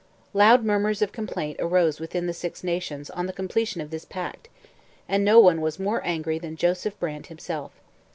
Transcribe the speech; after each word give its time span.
Loud 0.33 0.65
murmurs 0.65 1.03
of 1.03 1.11
complaint 1.11 1.57
arose 1.59 1.99
within 1.99 2.25
the 2.25 2.33
Six 2.33 2.63
Nations 2.63 3.11
on 3.11 3.27
the 3.27 3.31
completion 3.33 3.81
of 3.81 3.91
this 3.91 4.03
pact, 4.03 4.49
and 5.07 5.23
no 5.23 5.39
one 5.39 5.61
was 5.61 5.77
more 5.77 6.01
angry 6.03 6.39
than 6.39 6.55
Joseph 6.55 6.99
Brant 6.99 7.27
himself. 7.27 7.71